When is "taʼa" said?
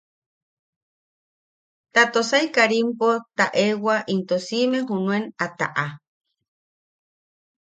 5.57-5.85